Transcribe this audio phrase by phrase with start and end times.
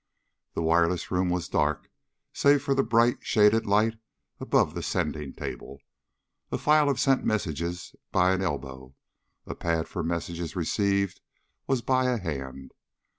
[0.55, 1.87] The wireless room was dark
[2.33, 3.99] save for the bright, shaded light
[4.39, 5.77] above the sending table.
[6.51, 8.95] A file of sent messages by an elbow.
[9.45, 11.21] A pad for messages received
[11.67, 12.71] was by a hand.